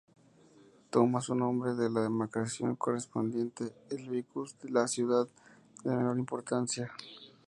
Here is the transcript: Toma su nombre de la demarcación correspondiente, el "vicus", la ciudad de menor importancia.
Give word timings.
Toma 0.89 1.21
su 1.21 1.35
nombre 1.35 1.75
de 1.75 1.87
la 1.87 2.01
demarcación 2.01 2.75
correspondiente, 2.75 3.71
el 3.91 4.09
"vicus", 4.09 4.55
la 4.63 4.87
ciudad 4.87 5.27
de 5.83 5.91
menor 5.95 6.17
importancia. 6.17 6.91